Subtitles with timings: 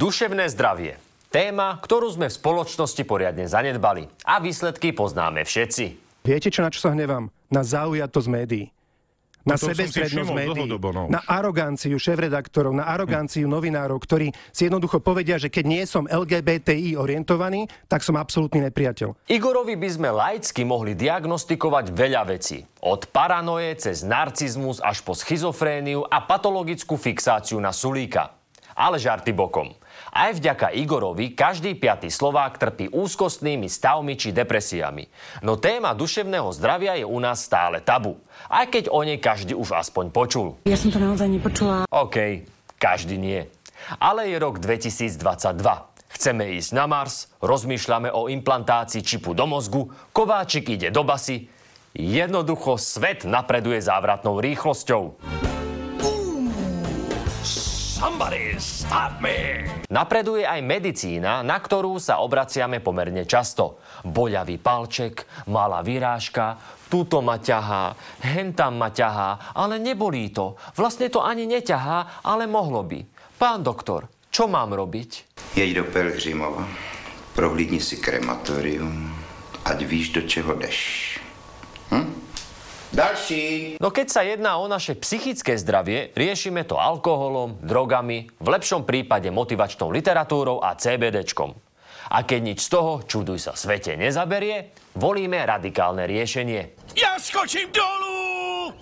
[0.00, 0.96] Duševné zdravie.
[1.28, 4.08] Téma, ktorú sme v spoločnosti poriadne zanedbali.
[4.24, 5.84] A výsledky poznáme všetci.
[6.24, 7.28] Viete, čo na čo sa hnevám?
[7.52, 8.72] Na zaujatosť médií
[9.40, 15.00] na No sebestrednosť médií, dlhodobo, no na aroganciu šéf-redaktorov, na aroganciu novinárov, ktorí si jednoducho
[15.00, 19.16] povedia, že keď nie som LGBTI orientovaný, tak som absolútny nepriateľ.
[19.32, 22.68] Igorovi by sme laicky mohli diagnostikovať veľa vecí.
[22.84, 28.36] Od paranoje cez narcizmus až po schizofréniu a patologickú fixáciu na sulíka.
[28.76, 29.72] Ale žarty bokom.
[30.10, 35.06] Aj vďaka Igorovi každý piatý Slovák trpí úzkostnými stavmi či depresiami.
[35.46, 38.18] No téma duševného zdravia je u nás stále tabu.
[38.50, 40.58] Aj keď o nej každý už aspoň počul.
[40.66, 41.86] Ja som to naozaj nepočula.
[41.94, 42.42] OK,
[42.82, 43.46] každý nie.
[44.02, 45.90] Ale je rok 2022.
[46.10, 51.46] Chceme ísť na Mars, rozmýšľame o implantácii čipu do mozgu, Kováčik ide do basy.
[51.94, 55.49] Jednoducho svet napreduje závratnou rýchlosťou.
[59.92, 63.84] Napreduje aj medicína, na ktorú sa obraciame pomerne často.
[64.08, 66.56] Boľavý palček, malá vyrážka,
[66.88, 67.92] túto ma ťahá,
[68.24, 70.56] hen tam ma ťahá, ale nebolí to.
[70.80, 73.04] Vlastne to ani neťahá, ale mohlo by.
[73.36, 75.36] Pán doktor, čo mám robiť?
[75.52, 76.64] Jej do Pelhřimova,
[77.36, 79.12] prohlídni si krematorium,
[79.68, 81.20] ať víš, do čeho jdeš.
[81.92, 82.19] Hm?
[82.90, 83.78] Další.
[83.78, 89.30] No keď sa jedná o naše psychické zdravie, riešime to alkoholom, drogami, v lepšom prípade
[89.30, 91.54] motivačnou literatúrou a CBDčkom.
[92.10, 96.74] A keď nič z toho, čuduj sa svete, nezaberie, volíme radikálne riešenie.
[96.98, 98.74] Já skočím dolů!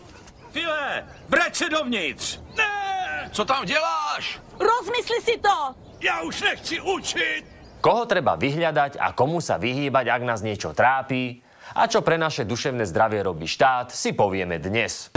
[0.56, 2.40] File, vrať se dovnitř!
[2.56, 3.28] Ne!
[3.32, 4.40] Co tam děláš?
[4.56, 5.74] Rozmysli si to!
[6.00, 7.44] Já už nechci učit!
[7.78, 11.46] Koho treba vyhľadať a komu sa vyhýbať, ak nás niečo trápi?
[11.76, 15.12] A čo pre naše duševné zdravie robí štát, si povieme dnes.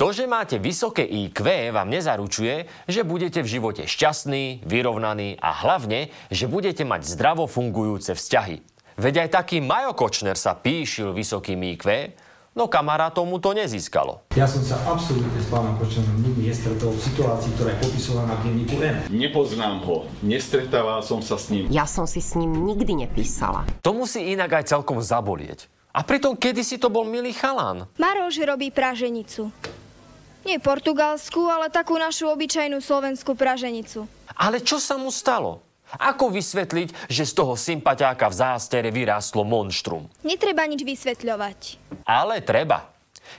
[0.00, 1.44] To, že máte vysoké IQ,
[1.76, 8.16] vám nezaručuje, že budete v živote šťastný, vyrovnaný a hlavne, že budete mať zdravo fungujúce
[8.16, 8.64] vzťahy.
[8.96, 12.16] Veď aj taký Majo Kočner sa píšil vysokým IQ,
[12.54, 14.20] no kamarátom mu to nezískalo.
[14.34, 18.42] Ja som sa absolútne s pánom Kočanom nikdy nestretol v situácii, ktorá je popisovaná v
[18.50, 18.96] denníku N.
[19.10, 21.70] Nepoznám ho, nestretával som sa s ním.
[21.70, 23.66] Ja som si s ním nikdy nepísala.
[23.86, 25.70] To musí inak aj celkom zabolieť.
[25.90, 27.90] A pritom kedysi to bol milý chalán.
[27.98, 29.50] Maroš robí praženicu.
[30.46, 34.06] Nie portugalskú, ale takú našu obyčajnú slovenskú praženicu.
[34.38, 35.60] Ale čo sa mu stalo?
[35.98, 40.06] Ako vysvetliť, že z toho sympatiáka v zástere vyrástlo monštrum?
[40.22, 41.82] Netreba nič vysvetľovať.
[42.06, 42.86] Ale treba.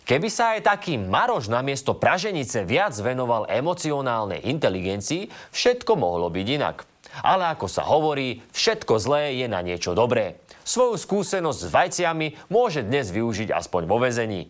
[0.08, 6.88] Keby sa aj taký Maroš namiesto praženice viac venoval emocionálnej inteligencii, všetko mohlo byť inak.
[7.24, 10.40] Ale ako sa hovorí, všetko zlé je na niečo dobré.
[10.64, 14.48] Svoju skúsenosť s vajciami môže dnes využiť aspoň vo vezení.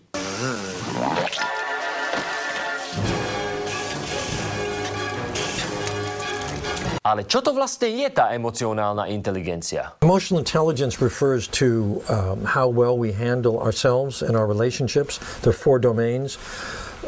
[7.01, 9.97] Ale čo to vlastne je tá emocionálna inteligencia?
[10.05, 15.17] Emotional intelligence refers to um, how well we handle ourselves and our relationships.
[15.41, 16.37] There are four domains.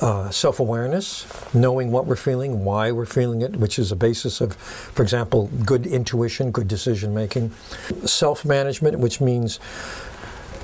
[0.02, 4.42] Uh, self awareness, knowing what we're feeling, why we're feeling it, which is a basis
[4.42, 7.54] of, for example, good intuition, good decision making.
[8.02, 9.62] Self management, which means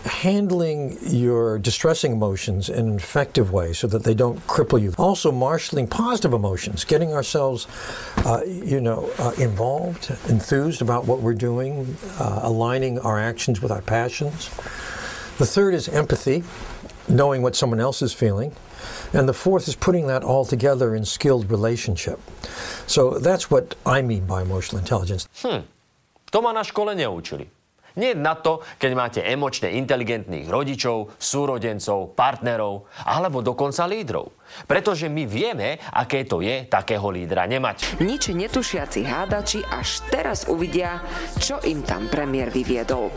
[0.06, 4.94] handling your distressing emotions in an effective way so that they don't cripple you.
[4.98, 7.68] Also, marshaling positive emotions, getting ourselves,
[8.26, 13.72] uh, you know, uh, involved, enthused about what we're doing, uh, aligning our actions with
[13.72, 14.50] our passions.
[15.38, 16.44] The third is empathy,
[17.08, 18.52] knowing what someone else is feeling.
[19.14, 22.20] And the fourth is putting that all together in skilled relationship.
[22.88, 25.28] So that's what I mean by emotional intelligence.
[25.42, 25.64] Hm,
[26.32, 27.48] to ma na škole neučili.
[28.00, 34.32] Nie na to, keď máte emočne inteligentných rodičov, súrodencov, partnerov alebo dokonca lídrov.
[34.66, 38.00] Pretože my vieme, aké to je takého lídra nemať.
[38.00, 41.04] Nič netušiaci hádači až teraz uvidia,
[41.38, 43.12] čo im tam premiér vyviedol.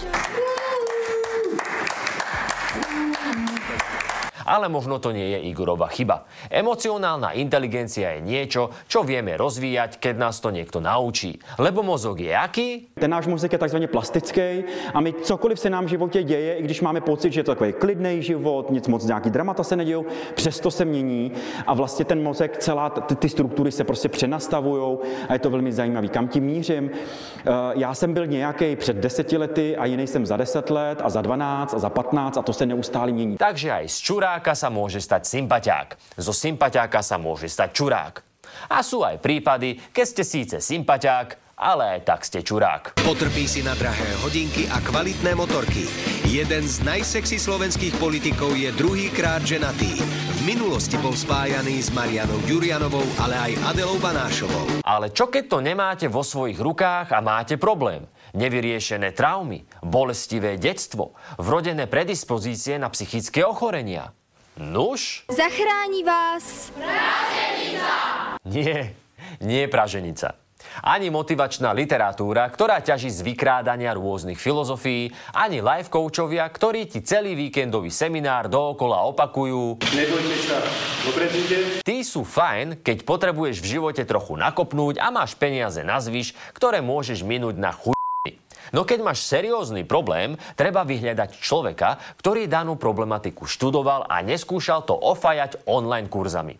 [4.53, 6.29] Ale možno to nie je Igorova chyba.
[6.53, 11.41] Emocionálna inteligencia je niečo, čo vieme rozvíjať, keď nás to niekto naučí.
[11.57, 12.93] Lebo mozog je aký?
[13.01, 14.65] Ten náš mozek je takzvaně plastický
[14.95, 17.55] a my cokoliv se nám v životě děje, i když máme pocit, že je to
[17.55, 20.05] takový klidný život, nic moc nějaký dramata se nedějou,
[20.35, 21.33] přesto se mění
[21.67, 25.73] a vlastně ten mozek, celá ty, ty struktury se prostě přenastavují a je to velmi
[25.73, 26.09] zajímavý.
[26.09, 26.91] Kam tím mířím?
[26.93, 31.11] Eh, Já jsem byl nějaký před deseti lety a jiný jsem za deset let a
[31.11, 33.37] za 12 a za 15 a to se neustále mění.
[33.37, 34.01] Takže aj z
[34.43, 36.19] čuráka sa môže stať sympatiák.
[36.19, 38.15] Zo sympatiáka sa môže stať čurák.
[38.75, 42.99] A sú aj prípady, keď ste síce sympatiák, ale aj tak ste čurák.
[43.07, 45.87] Potrpí si na drahé hodinky a kvalitné motorky.
[46.27, 50.03] Jeden z najsexy slovenských politikov je druhýkrát ženatý.
[50.03, 54.83] V minulosti bol spájaný s Marianou Ďurianovou, ale aj Adelou Banášovou.
[54.83, 58.11] Ale čo keď to nemáte vo svojich rukách a máte problém?
[58.35, 64.11] Nevyriešené traumy, bolestivé detstvo, vrodené predispozície na psychické ochorenia.
[64.61, 65.25] Nuž?
[65.33, 66.69] Zachráni vás...
[68.45, 68.93] Nie,
[69.41, 70.37] nie praženica.
[70.81, 77.37] Ani motivačná literatúra, ktorá ťaží z vykrádania rôznych filozofií, ani life coachovia, ktorí ti celý
[77.37, 79.81] víkendový seminár dookola opakujú.
[79.93, 80.59] Nebojte sa,
[81.05, 81.59] dobre bude.
[81.85, 86.81] Tí sú fajn, keď potrebuješ v živote trochu nakopnúť a máš peniaze na zvyš, ktoré
[86.81, 88.02] môžeš minúť na chuj.
[88.73, 94.97] No keď máš seriózny problém, treba vyhľadať človeka, ktorý danú problematiku študoval a neskúšal to
[94.97, 96.57] ofajať online kurzami.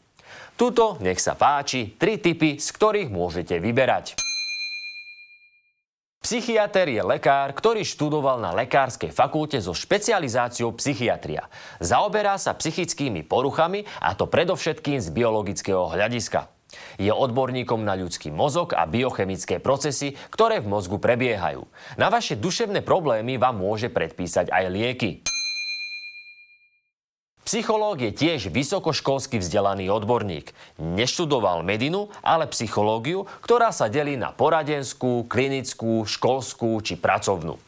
[0.53, 4.21] Tuto, nech sa páči, tri typy, z ktorých môžete vyberať.
[6.23, 11.51] Psychiatr je lekár, ktorý študoval na lekárskej fakulte so špecializáciou psychiatria.
[11.83, 16.47] Zaoberá sa psychickými poruchami a to predovšetkým z biologického hľadiska.
[16.97, 21.65] Je odborníkom na ľudský mozog a biochemické procesy, ktoré v mozgu prebiehajú.
[21.97, 25.11] Na vaše duševné problémy vám môže predpísať aj lieky.
[27.43, 30.55] Psychológ je tiež vysokoškolsky vzdelaný odborník.
[30.79, 37.59] Neštudoval medinu, ale psychológiu, ktorá sa delí na poradenskú, klinickú, školskú či pracovnú.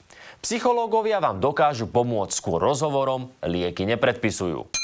[0.47, 4.84] Psychológovia vám dokážu pomôcť skôr rozhovorom, lieky nepredpisujú.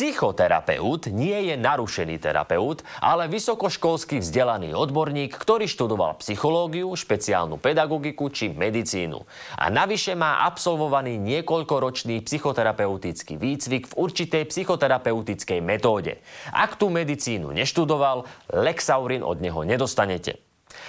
[0.00, 8.48] Psychoterapeut nie je narušený terapeut, ale vysokoškolský vzdelaný odborník, ktorý študoval psychológiu, špeciálnu pedagogiku či
[8.48, 9.20] medicínu.
[9.60, 16.24] A navyše má absolvovaný niekoľkoročný psychoterapeutický výcvik v určitej psychoterapeutickej metóde.
[16.48, 18.24] Ak tú medicínu neštudoval,
[18.56, 20.40] Lexaurin od neho nedostanete.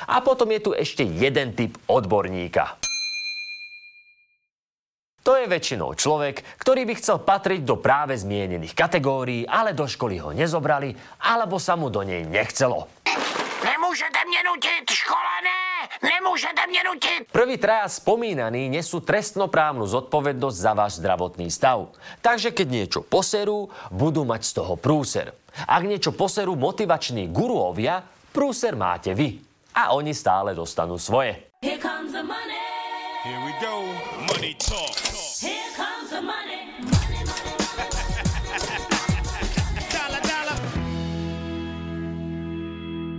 [0.07, 2.80] A potom je tu ešte jeden typ odborníka.
[5.21, 10.17] To je väčšinou človek, ktorý by chcel patriť do práve zmienených kategórií, ale do školy
[10.17, 12.89] ho nezobrali, alebo sa mu do nej nechcelo.
[13.61, 15.61] Nemôžete mne nutiť, škola ne!
[16.01, 17.19] Nemôžete mne nutiť!
[17.29, 21.93] Prvý traja spomínaní nesú trestnoprávnu zodpovednosť za váš zdravotný stav.
[22.25, 25.37] Takže keď niečo poserú, budú mať z toho prúser.
[25.69, 28.01] Ak niečo poserú motivační guruovia,
[28.33, 29.37] prúser máte vy.
[29.77, 31.53] A oni stále dostanú svoje.
[31.61, 32.57] Here comes the money.
[33.21, 33.85] Here we go.
[34.25, 35.10] Money talk.
[35.41, 36.69] Here comes the money.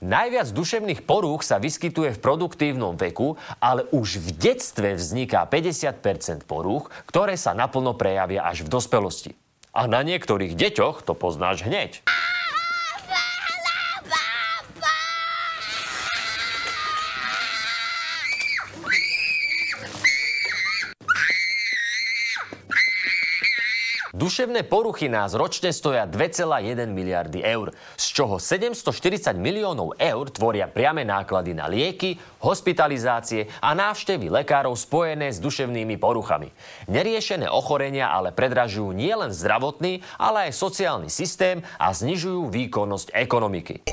[0.07, 6.95] Najviac duševných porúch sa vyskytuje v produktívnom veku, ale už v detstve vzniká 50% porúch,
[7.11, 9.35] ktoré sa naplno prejavia až v dospelosti.
[9.75, 12.07] A na niektorých deťoch to poznáš hneď.
[24.13, 31.01] Duševné poruchy nás ročne stoja 2,1 miliardy eur, z čoho 740 miliónov eur tvoria priame
[31.01, 36.53] náklady na lieky, hospitalizácie a návštevy lekárov spojené s duševnými poruchami.
[36.93, 43.89] Neriešené ochorenia ale predražujú nielen zdravotný, ale aj sociálny systém a znižujú výkonnosť ekonomiky.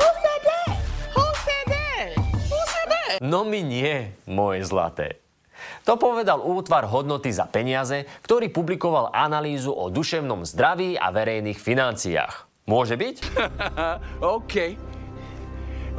[3.24, 5.29] No mi nie, moje zlaté.
[5.88, 12.50] To povedal útvar hodnoty za peniaze, ktorý publikoval analýzu o duševnom zdraví a verejných financiách.
[12.70, 13.16] Môže byť?
[14.38, 14.56] OK.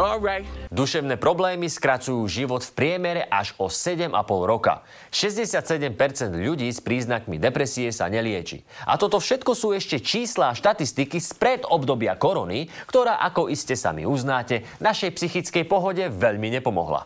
[0.00, 0.48] Alright.
[0.72, 4.08] Duševné problémy skracujú život v priemere až o 7,5
[4.48, 4.80] roka.
[5.12, 5.92] 67%
[6.32, 8.64] ľudí s príznakmi depresie sa nelieči.
[8.88, 14.08] A toto všetko sú ešte čísla a štatistiky spred obdobia korony, ktorá, ako iste sami
[14.08, 17.04] uznáte, našej psychickej pohode veľmi nepomohla.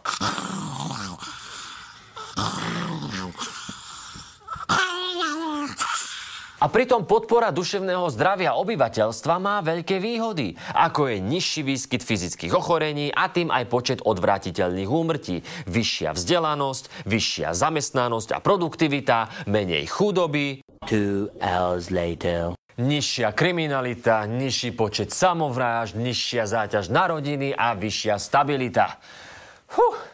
[6.64, 13.12] A pritom podpora duševného zdravia obyvateľstva má veľké výhody, ako je nižší výskyt fyzických ochorení
[13.12, 21.28] a tým aj počet odvratiteľných úmrtí, vyššia vzdelanosť, vyššia zamestnanosť a produktivita, menej chudoby, Two
[21.44, 22.56] hours later.
[22.80, 28.96] nižšia kriminalita, nižší počet samovrážd, nižšia záťaž na rodiny a vyššia stabilita.
[29.76, 30.13] Huh.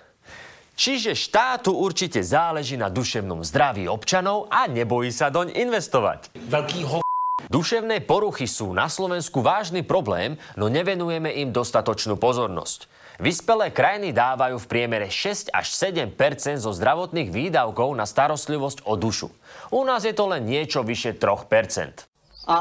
[0.81, 6.33] Čiže štátu určite záleží na duševnom zdraví občanov a nebojí sa doň investovať.
[6.49, 7.05] Veľký ho...
[7.53, 12.89] Duševné poruchy sú na Slovensku vážny problém, no nevenujeme im dostatočnú pozornosť.
[13.21, 16.17] Vyspelé krajiny dávajú v priemere 6 až 7%
[16.65, 19.29] zo zdravotných výdavkov na starostlivosť o dušu.
[19.77, 22.09] U nás je to len niečo vyše 3%
[22.49, 22.57] A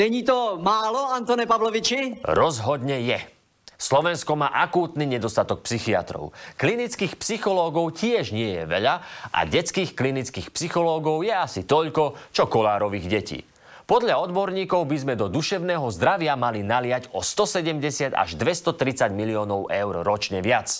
[0.00, 2.24] není to málo, Antone Pavloviči?
[2.24, 3.41] Rozhodne je.
[3.82, 6.30] Slovensko má akútny nedostatok psychiatrov.
[6.54, 9.02] Klinických psychológov tiež nie je veľa
[9.34, 13.42] a detských klinických psychológov je asi toľko, čo kolárových detí.
[13.82, 20.06] Podľa odborníkov by sme do duševného zdravia mali naliať o 170 až 230 miliónov eur
[20.06, 20.70] ročne viac.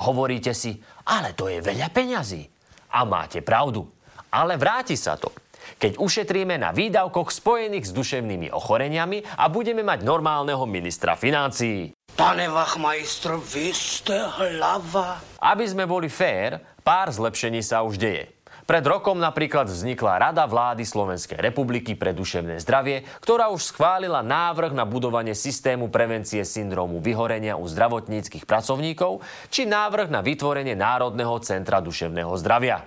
[0.00, 2.48] Hovoríte si, ale to je veľa peňazí.
[2.96, 3.84] A máte pravdu.
[4.32, 5.28] Ale vráti sa to.
[5.76, 11.92] Keď ušetríme na výdavkoch spojených s duševnými ochoreniami a budeme mať normálneho ministra financií.
[12.18, 15.22] Pane Wachmeister, vy ste hlava.
[15.38, 18.37] Aby sme boli fér, pár zlepšení sa už deje.
[18.68, 24.76] Pred rokom napríklad vznikla Rada vlády Slovenskej republiky pre duševné zdravie, ktorá už schválila návrh
[24.76, 31.80] na budovanie systému prevencie syndromu vyhorenia u zdravotníckých pracovníkov, či návrh na vytvorenie Národného centra
[31.80, 32.84] duševného zdravia.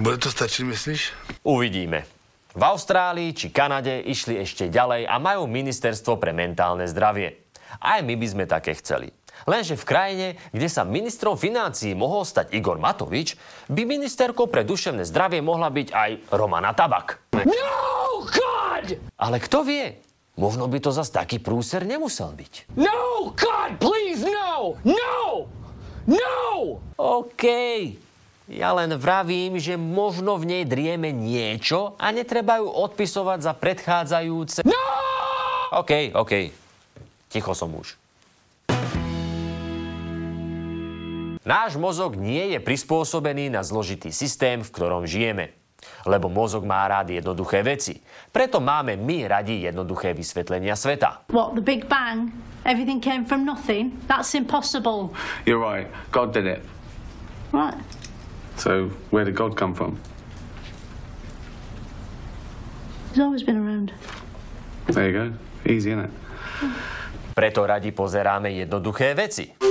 [0.00, 1.02] Bude to stačiť, myslíš?
[1.44, 2.08] Uvidíme.
[2.56, 7.44] V Austrálii či Kanade išli ešte ďalej a majú ministerstvo pre mentálne zdravie.
[7.76, 9.12] Aj my by sme také chceli.
[9.48, 13.36] Lenže v krajine, kde sa ministrom financií mohol stať Igor Matovič,
[13.70, 17.22] by ministerkou pre duševné zdravie mohla byť aj Romana Tabak.
[17.32, 19.00] No, God!
[19.16, 19.96] Ale kto vie?
[20.40, 22.72] Možno by to zas taký prúser nemusel byť.
[22.80, 24.80] No, God, please, no!
[24.84, 25.48] No!
[26.08, 26.80] No!
[26.96, 27.44] OK.
[28.50, 34.66] Ja len vravím, že možno v nej drieme niečo a netreba ju odpisovať za predchádzajúce...
[34.66, 34.84] No!
[35.70, 36.50] OK, OK.
[37.30, 37.94] Ticho som už.
[41.40, 45.56] Náš mozog nie je prispôsobený na zložitý systém, v ktorom žijeme.
[46.04, 48.04] Lebo mozog má rád jednoduché veci.
[48.28, 51.24] Preto máme my radi jednoduché vysvetlenia sveta.
[51.32, 52.28] What, the Big Bang?
[52.68, 53.96] Everything came from nothing?
[54.04, 55.16] That's impossible.
[55.48, 55.88] You're right.
[56.12, 56.60] God did it.
[57.56, 57.80] Right.
[58.60, 59.96] So, where did God come from?
[63.16, 63.96] He's always been around.
[64.92, 65.26] There you go.
[65.64, 66.12] Easy, isn't it?
[67.32, 69.69] Preto radi pozeráme jednoduché veci.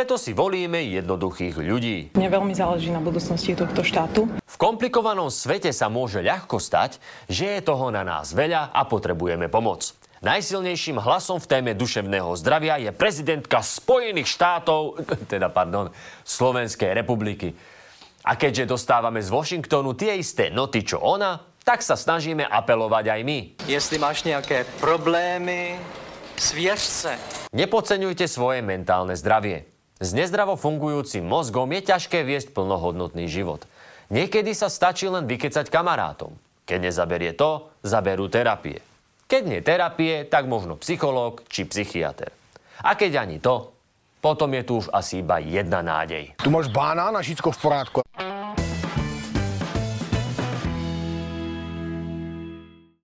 [0.00, 2.16] Preto si volíme jednoduchých ľudí.
[2.16, 4.32] Mne veľmi záleží na budúcnosti tohto štátu.
[4.40, 6.96] V komplikovanom svete sa môže ľahko stať,
[7.28, 9.92] že je toho na nás veľa a potrebujeme pomoc.
[10.24, 15.04] Najsilnejším hlasom v téme duševného zdravia je prezidentka Spojených štátov,
[15.36, 15.92] teda pardon,
[16.24, 17.52] Slovenskej republiky.
[18.24, 23.20] A keďže dostávame z Washingtonu tie isté noty, čo ona, tak sa snažíme apelovať aj
[23.20, 23.38] my.
[23.68, 25.76] Jestli máš nějaké problémy,
[26.40, 27.12] svěř se.
[27.52, 29.70] Nepodceňujte svoje mentálne zdravie.
[30.00, 33.68] S nezdravo fungujúcim mozgom je ťažké viesť plnohodnotný život.
[34.08, 36.32] Niekedy sa stačí len vykecať kamarátom.
[36.64, 38.80] Keď nezaberie to, zaberú terapie.
[39.28, 42.32] Keď nie terapie, tak možno psychológ či psychiatr.
[42.80, 43.76] A keď ani to,
[44.24, 46.32] potom je tu už asi iba jedna nádej.
[46.40, 47.98] Tu máš banán a všetko v porádku.